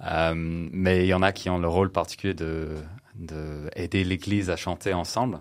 Euh, 0.04 0.32
mais 0.36 1.04
il 1.04 1.08
y 1.08 1.14
en 1.14 1.22
a 1.22 1.32
qui 1.32 1.50
ont 1.50 1.58
le 1.58 1.68
rôle 1.68 1.90
particulier 1.90 2.34
de, 2.34 2.76
de 3.16 3.68
aider 3.74 4.04
l'Église 4.04 4.50
à 4.50 4.56
chanter 4.56 4.94
ensemble. 4.94 5.40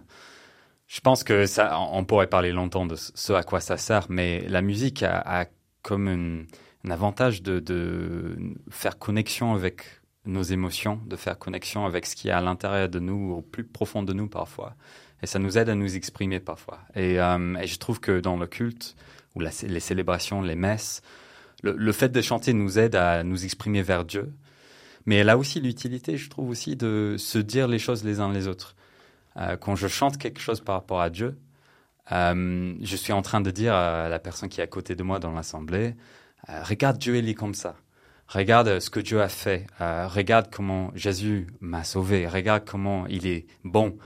Je 0.88 1.00
pense 1.02 1.24
que 1.24 1.46
ça, 1.46 1.80
on 1.80 2.06
pourrait 2.06 2.28
parler 2.28 2.52
longtemps 2.52 2.86
de 2.86 2.96
ce 2.96 3.34
à 3.34 3.44
quoi 3.44 3.60
ça 3.60 3.78
sert, 3.78 4.08
mais 4.10 4.42
la 4.48 4.62
musique 4.62 5.04
a, 5.04 5.48
comme 5.82 6.48
un 6.86 6.90
avantage 6.90 7.42
de, 7.42 7.60
de, 7.60 8.38
faire 8.70 8.98
connexion 8.98 9.54
avec 9.54 9.97
nos 10.28 10.44
émotions, 10.44 11.00
de 11.06 11.16
faire 11.16 11.40
connexion 11.40 11.86
avec 11.86 12.06
ce 12.06 12.16
qui 12.16 12.28
est 12.28 12.32
à 12.32 12.42
l'intérieur 12.42 12.90
de 12.90 13.00
nous, 13.00 13.32
au 13.32 13.42
plus 13.42 13.64
profond 13.64 14.04
de 14.04 14.14
nous 14.14 14.28
parfois. 14.28 14.76
Et 15.24 15.28
ça 15.28 15.40
nous 15.40 15.58
aide 15.58 15.70
à 15.70 15.76
nous 15.76 15.96
exprimer 15.96 16.40
parfois. 16.40 16.80
Et, 16.96 17.20
euh, 17.20 17.66
je 17.66 17.78
trouve 17.78 18.00
que 18.00 18.20
dans 18.20 18.38
le 18.38 18.48
culte, 18.48 18.96
ou 19.36 19.40
les 19.40 19.80
célébrations, 19.80 20.42
les 20.42 20.56
messes, 20.56 21.02
le, 21.64 21.92
fait 21.92 22.10
de 22.10 22.22
chanter 22.22 22.54
nous 22.54 22.80
aide 22.80 22.96
à 22.96 23.24
nous 23.24 23.46
exprimer 23.46 23.82
vers 23.82 24.06
Dieu. 24.06 24.34
Mais 25.06 25.16
elle 25.16 25.30
a 25.30 25.38
aussi 25.38 25.60
l'utilité, 25.60 26.18
je 26.18 26.30
trouve 26.30 26.50
aussi, 26.50 26.76
de 26.76 27.16
se 27.18 27.38
dire 27.38 27.68
les 27.68 27.80
choses 27.80 28.04
les 28.04 28.20
uns 28.20 28.32
les 28.32 28.48
autres. 28.48 28.76
Euh, 29.38 29.58
quand 29.58 29.76
je 29.76 29.88
chante 29.88 30.18
quelque 30.18 30.40
chose 30.40 30.62
par 30.62 30.76
rapport 30.76 31.02
à 31.02 31.10
Dieu, 31.10 31.38
euh, 32.12 32.74
je 32.82 32.96
suis 32.96 33.14
en 33.14 33.22
train 33.22 33.42
de 33.42 33.52
dire 33.52 33.74
à 33.74 34.10
la 34.10 34.20
personne 34.20 34.50
qui 34.50 34.60
est 34.60 34.64
à 34.64 34.68
côté 34.68 34.96
de 34.96 35.04
moi 35.04 35.20
dans 35.20 35.32
l'assemblée, 35.32 35.96
regarde 36.48 36.98
Dieu, 36.98 37.18
il 37.18 37.28
est 37.28 37.34
comme 37.34 37.54
ça. 37.54 37.76
Regarde 38.28 38.80
ce 38.80 38.90
que 38.90 39.00
Dieu 39.00 39.22
a 39.22 39.30
fait. 39.30 39.68
Euh, 39.80 40.08
regarde 40.08 40.48
comment 40.52 40.92
Jésus 40.96 41.48
m'a 41.62 41.84
sauvé. 41.84 42.28
Regarde 42.28 42.64
comment 42.66 43.08
il 43.08 43.26
est 43.26 43.46
bon. 43.64 43.98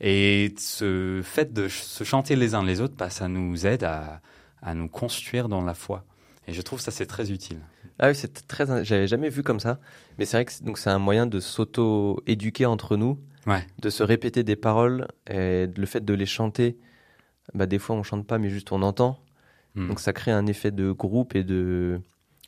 Et 0.00 0.54
ce 0.58 1.20
fait 1.24 1.52
de 1.52 1.68
se 1.68 2.04
chanter 2.04 2.36
les 2.36 2.54
uns 2.54 2.64
les 2.64 2.80
autres, 2.80 2.94
bah, 2.96 3.08
ça 3.08 3.28
nous 3.28 3.66
aide 3.66 3.84
à, 3.84 4.20
à 4.60 4.74
nous 4.74 4.88
construire 4.88 5.48
dans 5.48 5.62
la 5.62 5.74
foi. 5.74 6.04
Et 6.48 6.52
je 6.52 6.60
trouve 6.60 6.80
ça 6.80 6.90
c'est 6.90 7.06
très 7.06 7.30
utile. 7.30 7.60
Ah 7.98 8.08
oui, 8.08 8.14
c'est 8.14 8.46
très. 8.46 8.84
J'avais 8.84 9.06
jamais 9.06 9.28
vu 9.28 9.42
comme 9.42 9.60
ça, 9.60 9.78
mais 10.18 10.24
c'est 10.24 10.36
vrai 10.36 10.44
que 10.44 10.64
donc 10.64 10.78
c'est 10.78 10.90
un 10.90 10.98
moyen 10.98 11.26
de 11.26 11.38
s'auto-éduquer 11.38 12.66
entre 12.66 12.96
nous, 12.96 13.20
ouais. 13.46 13.64
de 13.80 13.90
se 13.90 14.02
répéter 14.02 14.42
des 14.42 14.56
paroles 14.56 15.06
et 15.30 15.66
le 15.66 15.86
fait 15.86 16.04
de 16.04 16.14
les 16.14 16.26
chanter. 16.26 16.76
Bah 17.54 17.66
des 17.66 17.78
fois 17.78 17.94
on 17.94 18.02
chante 18.02 18.26
pas, 18.26 18.38
mais 18.38 18.50
juste 18.50 18.72
on 18.72 18.82
entend. 18.82 19.20
Hmm. 19.74 19.88
Donc 19.88 20.00
ça 20.00 20.12
crée 20.12 20.32
un 20.32 20.46
effet 20.46 20.72
de 20.72 20.90
groupe 20.90 21.36
et 21.36 21.44
de 21.44 22.00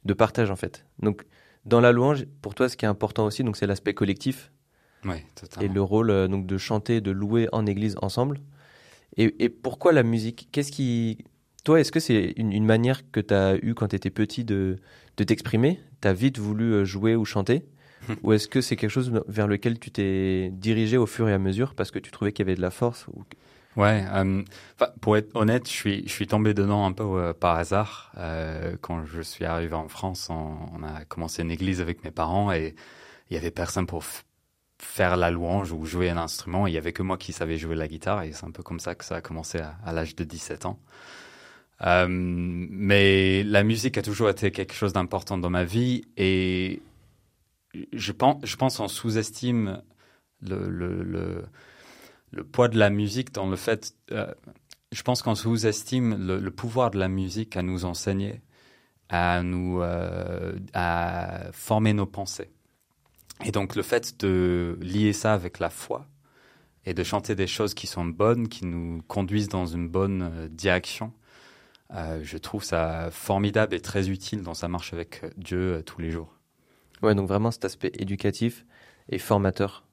de 0.04 0.14
partage 0.14 0.50
en 0.50 0.56
fait. 0.56 0.87
Donc 1.00 1.25
dans 1.64 1.80
la 1.80 1.92
louange, 1.92 2.26
pour 2.42 2.54
toi, 2.54 2.68
ce 2.68 2.76
qui 2.76 2.84
est 2.84 2.88
important 2.88 3.25
aussi, 3.25 3.42
donc 3.42 3.56
c'est 3.56 3.66
l'aspect 3.66 3.94
collectif. 3.94 4.50
Et 5.61 5.68
le 5.68 5.82
rôle 5.82 6.11
euh, 6.11 6.28
donc 6.28 6.46
de 6.46 6.56
chanter, 6.56 7.02
de 7.02 7.11
louer 7.11 7.49
en 7.52 7.66
église 7.66 7.96
ensemble. 8.00 8.40
Et, 9.16 9.49
pourquoi 9.49 9.92
la 9.92 10.02
musique? 10.02 10.49
Qu'est-ce 10.50 10.73
qui 10.73 11.18
toi, 11.62 11.80
est-ce 11.80 11.92
que 11.92 12.00
c'est 12.00 12.34
une, 12.37 12.64
manière 12.64 13.11
que 13.11 13.20
tu 13.20 13.32
as 13.32 13.56
eu 13.56 13.75
quand 13.75 13.88
tu 13.88 13.96
étais 13.96 14.11
petit 14.11 14.44
de, 14.44 14.76
de 15.16 15.25
t'exprimer? 15.25 15.80
Tu 16.02 16.08
as 16.08 16.12
vite 16.12 16.38
voulu 16.38 16.73
euh, 16.73 16.84
jouer 16.84 17.14
ou 17.14 17.25
chanter? 17.25 17.64
Ou 18.23 18.34
est-ce 18.34 18.49
que 18.49 18.61
c'est 18.61 18.76
quelque 18.76 18.90
chose 18.90 19.12
vers 19.28 19.46
lequel 19.46 19.78
tu 19.78 19.90
t'es 19.90 20.50
dirigé 20.52 20.99
au 20.99 21.06
fur 21.06 21.26
et 21.26 21.32
à 21.32 21.38
mesure 21.38 21.75
parce 21.75 21.90
que 21.90 21.99
tu 21.99 22.11
trouvais 22.11 22.32
qu'il 22.32 22.44
y 22.44 22.49
avait 22.49 22.56
de 22.56 22.61
la 22.61 22.70
force 22.70 23.06
Ouais, 23.76 24.04
euh, 24.12 24.42
pour 25.00 25.16
être 25.16 25.34
honnête, 25.34 25.66
je 25.66 25.72
suis, 25.72 26.02
je 26.06 26.12
suis 26.12 26.28
tombé 26.28 26.54
dedans 26.54 26.86
un 26.86 26.92
peu 26.92 27.02
euh, 27.04 27.32
par 27.32 27.56
hasard. 27.56 28.12
Euh, 28.18 28.76
quand 28.80 29.04
je 29.04 29.20
suis 29.20 29.44
arrivé 29.44 29.74
en 29.74 29.88
France, 29.88 30.28
on, 30.30 30.82
a 30.84 31.04
commencé 31.06 31.42
une 31.42 31.50
église 31.50 31.80
avec 31.80 32.04
mes 32.04 32.12
parents 32.12 32.52
et 32.52 32.76
il 33.30 33.34
y 33.34 33.36
avait 33.36 33.50
personne 33.50 33.86
pour 33.86 34.04
faire 34.78 35.16
la 35.16 35.30
louange 35.30 35.72
ou 35.72 35.84
jouer 35.86 36.10
un 36.10 36.18
instrument. 36.18 36.68
Il 36.68 36.74
y 36.74 36.78
avait 36.78 36.92
que 36.92 37.02
moi 37.02 37.18
qui 37.18 37.32
savais 37.32 37.58
jouer 37.58 37.74
la 37.74 37.88
guitare 37.88 38.22
et 38.22 38.32
c'est 38.32 38.44
un 38.44 38.52
peu 38.52 38.62
comme 38.62 38.78
ça 38.78 38.94
que 38.94 39.04
ça 39.04 39.16
a 39.16 39.20
commencé 39.20 39.58
à, 39.58 39.92
l'âge 39.92 40.14
de 40.14 40.22
17 40.22 40.66
ans. 40.66 40.78
Euh, 41.82 42.06
mais 42.08 43.42
la 43.42 43.64
musique 43.64 43.98
a 43.98 44.02
toujours 44.02 44.30
été 44.30 44.52
quelque 44.52 44.74
chose 44.74 44.92
d'important 44.92 45.36
dans 45.36 45.50
ma 45.50 45.64
vie 45.64 46.04
et 46.16 46.80
je 47.92 48.12
pense, 48.12 48.44
je 48.44 48.54
pense 48.54 48.78
on 48.78 48.86
sous-estime 48.86 49.82
le, 50.40 50.68
le 50.68 51.44
le 52.34 52.44
poids 52.44 52.68
de 52.68 52.78
la 52.78 52.90
musique 52.90 53.32
dans 53.32 53.48
le 53.48 53.56
fait, 53.56 53.94
euh, 54.10 54.32
je 54.92 55.02
pense 55.02 55.22
qu'on 55.22 55.34
sous-estime 55.34 56.26
le, 56.26 56.50
pouvoir 56.50 56.90
de 56.90 56.98
la 56.98 57.08
musique 57.08 57.56
à 57.56 57.62
nous 57.62 57.84
enseigner, 57.84 58.42
à 59.08 59.42
nous, 59.42 59.80
euh, 59.80 60.52
à 60.72 61.50
former 61.52 61.92
nos 61.92 62.06
pensées. 62.06 62.50
Et 63.44 63.52
donc 63.52 63.76
le 63.76 63.82
fait 63.82 64.20
de 64.20 64.78
lier 64.80 65.12
ça 65.12 65.34
avec 65.34 65.58
la 65.58 65.70
foi 65.70 66.06
et 66.84 66.94
de 66.94 67.02
chanter 67.02 67.34
des 67.34 67.46
choses 67.46 67.74
qui 67.74 67.86
sont 67.86 68.04
bonnes, 68.04 68.48
qui 68.48 68.66
nous 68.66 69.00
conduisent 69.08 69.48
dans 69.48 69.66
une 69.66 69.88
bonne 69.88 70.22
euh, 70.22 70.48
direction, 70.48 71.12
je 72.22 72.38
trouve 72.38 72.64
ça 72.64 73.08
formidable 73.12 73.72
et 73.72 73.80
très 73.80 74.10
utile 74.10 74.42
dans 74.42 74.54
sa 74.54 74.66
marche 74.66 74.92
avec 74.92 75.22
Dieu 75.36 75.80
tous 75.86 76.00
les 76.00 76.10
jours. 76.10 76.34
Ouais, 77.02 77.14
donc 77.14 77.28
vraiment 77.28 77.52
cet 77.52 77.64
aspect 77.64 77.92
éducatif 77.94 78.66
et 79.08 79.18
formateur 79.18 79.83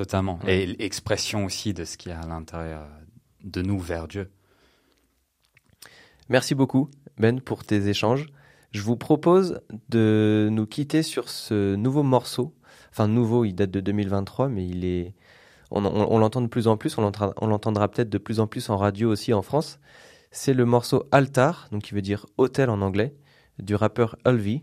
Totalement. 0.00 0.38
Et 0.46 0.64
l'expression 0.64 1.44
aussi 1.44 1.74
de 1.74 1.84
ce 1.84 1.98
qu'il 1.98 2.10
y 2.10 2.14
a 2.14 2.20
à 2.20 2.26
l'intérieur 2.26 2.88
de 3.44 3.60
nous 3.60 3.78
vers 3.78 4.08
Dieu. 4.08 4.30
Merci 6.30 6.54
beaucoup, 6.54 6.88
Ben, 7.18 7.38
pour 7.38 7.64
tes 7.64 7.86
échanges. 7.86 8.24
Je 8.72 8.80
vous 8.80 8.96
propose 8.96 9.60
de 9.90 10.48
nous 10.50 10.64
quitter 10.64 11.02
sur 11.02 11.28
ce 11.28 11.74
nouveau 11.74 12.02
morceau. 12.02 12.54
Enfin, 12.90 13.08
nouveau, 13.08 13.44
il 13.44 13.52
date 13.52 13.72
de 13.72 13.80
2023, 13.80 14.48
mais 14.48 14.66
il 14.66 14.86
est. 14.86 15.14
On, 15.70 15.82
l'entend 16.18 16.40
de 16.40 16.46
plus 16.46 16.66
en 16.66 16.78
plus, 16.78 16.96
on 16.96 17.46
l'entendra 17.46 17.88
peut-être 17.88 18.08
de 18.08 18.16
plus 18.16 18.40
en 18.40 18.46
plus 18.46 18.70
en 18.70 18.78
radio 18.78 19.10
aussi 19.10 19.34
en 19.34 19.42
France. 19.42 19.80
C'est 20.30 20.54
le 20.54 20.64
morceau 20.64 21.10
Altar, 21.12 21.68
donc 21.72 21.82
qui 21.82 21.92
veut 21.92 22.00
dire 22.00 22.24
hôtel 22.38 22.70
en 22.70 22.80
anglais, 22.80 23.14
du 23.58 23.74
rappeur 23.74 24.16
Ulvi. 24.24 24.62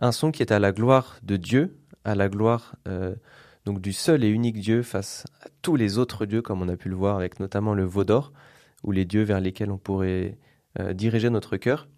Un 0.00 0.10
son 0.10 0.32
qui 0.32 0.42
est 0.42 0.50
à 0.50 0.58
la 0.58 0.72
gloire 0.72 1.20
de 1.22 1.36
Dieu, 1.36 1.78
à 2.04 2.16
la 2.16 2.28
gloire 2.28 2.74
euh, 2.88 3.14
donc 3.64 3.80
du 3.80 3.92
seul 3.92 4.24
et 4.24 4.28
unique 4.28 4.58
Dieu 4.58 4.82
face 4.82 5.24
à 5.42 5.48
tous 5.62 5.76
les 5.76 5.98
autres 5.98 6.26
dieux, 6.26 6.42
comme 6.42 6.62
on 6.62 6.68
a 6.68 6.76
pu 6.76 6.88
le 6.88 6.96
voir 6.96 7.16
avec 7.16 7.40
notamment 7.40 7.74
le 7.74 7.84
veau 7.84 8.04
d'or, 8.04 8.32
ou 8.82 8.92
les 8.92 9.04
dieux 9.04 9.22
vers 9.22 9.40
lesquels 9.40 9.70
on 9.70 9.78
pourrait 9.78 10.38
euh, 10.80 10.92
diriger 10.92 11.30
notre 11.30 11.56
cœur. 11.56 11.88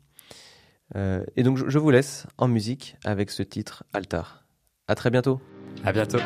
Euh, 0.97 1.25
et 1.37 1.43
donc 1.43 1.59
je 1.67 1.79
vous 1.79 1.91
laisse 1.91 2.27
en 2.37 2.49
musique 2.49 2.97
avec 3.05 3.31
ce 3.31 3.43
titre 3.43 3.85
Altar. 3.93 4.45
À 4.87 4.95
très 4.95 5.11
bientôt. 5.11 5.41
À 5.85 5.93
bientôt. 5.93 6.19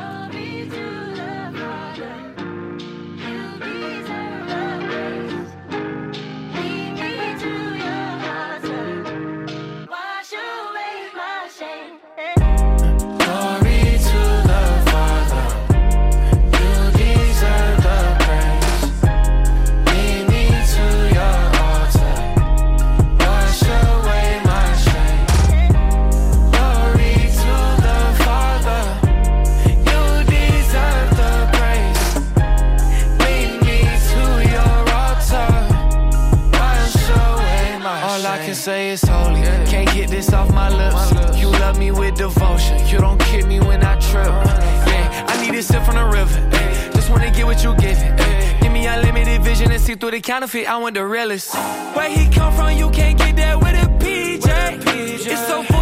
Lips. 40.78 41.38
You 41.40 41.48
love 41.50 41.78
me 41.78 41.90
with 41.90 42.14
devotion. 42.16 42.76
You 42.86 42.98
don't 42.98 43.20
kick 43.20 43.46
me 43.46 43.58
when 43.60 43.82
I 43.84 43.94
trip. 44.00 44.32
Yeah, 44.90 45.26
I 45.30 45.34
need 45.42 45.54
a 45.58 45.62
sip 45.62 45.82
from 45.84 45.96
the 45.96 46.04
river. 46.04 46.38
Just 46.92 47.10
wanna 47.10 47.30
get 47.30 47.44
what 47.46 47.62
you 47.64 47.74
giving. 47.76 48.14
Give 48.60 48.72
me 48.72 48.86
unlimited 48.86 49.42
vision 49.42 49.70
and 49.70 49.80
see 49.80 49.94
through 49.94 50.12
the 50.12 50.20
counterfeit. 50.20 50.66
I 50.68 50.76
want 50.78 50.94
the 50.94 51.04
realest. 51.04 51.54
Where 51.96 52.10
he 52.10 52.28
come 52.30 52.52
from, 52.54 52.70
you 52.76 52.90
can't 52.90 53.18
get 53.18 53.36
that 53.36 53.56
with 53.62 53.84
a 53.84 53.88
PJ. 54.02 54.48
It's 55.32 55.46
so 55.46 55.62
full 55.62 55.77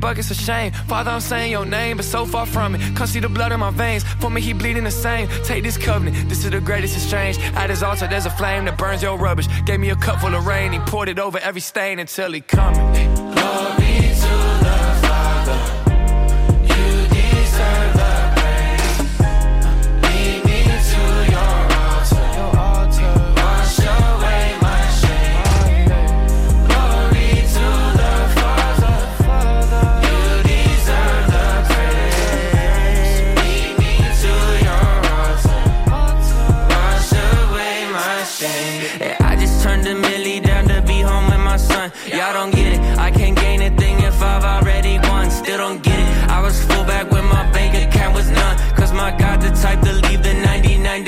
buckets 0.00 0.30
of 0.30 0.36
shame. 0.36 0.72
Father, 0.72 1.10
I'm 1.10 1.20
saying 1.20 1.50
your 1.50 1.66
name, 1.66 1.96
but 1.96 2.06
so 2.06 2.24
far 2.24 2.46
from 2.46 2.74
it. 2.74 2.96
Come 2.96 3.06
see 3.06 3.20
the 3.20 3.28
blood 3.28 3.52
in 3.52 3.60
my 3.60 3.70
veins. 3.70 4.04
For 4.20 4.30
me, 4.30 4.40
he 4.40 4.52
bleeding 4.52 4.84
the 4.84 4.90
same. 4.90 5.28
Take 5.44 5.64
this 5.64 5.76
covenant, 5.76 6.28
this 6.28 6.44
is 6.44 6.50
the 6.50 6.60
greatest 6.60 6.96
exchange. 6.96 7.38
At 7.54 7.70
his 7.70 7.82
altar, 7.82 8.06
there's 8.06 8.26
a 8.26 8.30
flame 8.30 8.64
that 8.66 8.78
burns 8.78 9.02
your 9.02 9.18
rubbish. 9.18 9.48
Gave 9.64 9.80
me 9.80 9.90
a 9.90 9.96
cup 9.96 10.20
full 10.20 10.34
of 10.34 10.46
rain, 10.46 10.72
he 10.72 10.78
poured 10.80 11.08
it 11.08 11.18
over 11.18 11.38
every 11.38 11.60
stain 11.60 11.98
until 11.98 12.32
he 12.32 12.40
coming. 12.40 13.17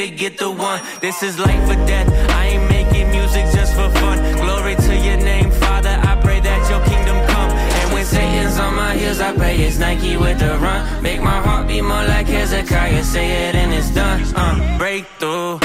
To 0.01 0.09
get 0.09 0.39
the 0.39 0.51
one. 0.51 0.81
This 1.01 1.23
is 1.23 1.39
life 1.39 1.69
or 1.69 1.79
death. 1.87 2.09
I 2.31 2.47
ain't 2.53 2.71
making 2.71 3.11
music 3.11 3.45
just 3.53 3.75
for 3.75 3.91
fun. 4.01 4.19
Glory 4.37 4.75
to 4.77 4.95
your 4.97 5.19
name, 5.19 5.51
Father. 5.51 5.95
I 6.11 6.19
pray 6.23 6.41
that 6.41 6.61
your 6.71 6.83
kingdom 6.91 7.19
come. 7.29 7.51
And 7.51 7.93
when 7.93 8.05
Satan's 8.07 8.59
on 8.59 8.75
my 8.75 8.95
heels, 8.95 9.21
I 9.21 9.37
pray 9.37 9.57
it's 9.59 9.79
Nike 9.79 10.17
with 10.17 10.39
the 10.39 10.57
run. 10.59 11.03
Make 11.03 11.21
my 11.21 11.39
heart 11.47 11.69
beat 11.69 11.83
more 11.83 12.05
like 12.15 12.27
Hezekiah. 12.27 13.05
Say 13.05 13.49
it 13.49 13.55
and 13.55 13.75
it's 13.75 13.91
done. 13.91 14.23
Uh, 14.35 14.79
breakthrough. 14.79 15.60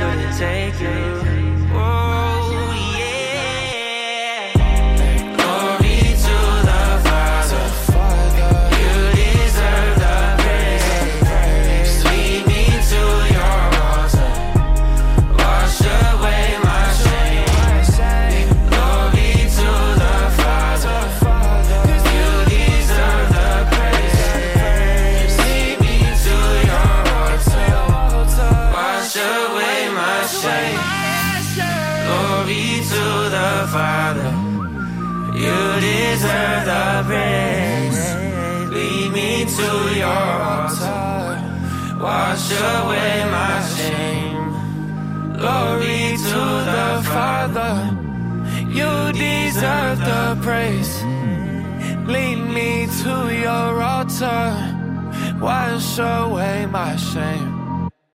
should 0.00 0.38
take 0.38 0.80
you. 0.80 1.19
Deserve 36.20 36.64
the 36.66 37.04
praise. 37.06 38.02
Lead 38.70 39.12
me 39.12 39.44
to 39.56 39.70
your 40.02 40.26
altar. 40.54 41.40
Wash 41.98 42.50
away 42.52 43.24
my 43.38 43.56
shame. 43.76 44.36
Glory 45.40 46.16
to 46.30 46.42
the 46.72 46.88
Father. 47.12 47.74
You 48.68 48.92
deserve 49.12 49.98
the 50.10 50.38
praise. 50.42 51.02
Lead 52.06 52.40
me 52.56 52.86
to 53.02 53.14
your 53.44 53.82
altar. 53.82 54.44
Wash 55.40 55.98
away 55.98 56.66
my 56.66 56.96
shame. 56.96 57.49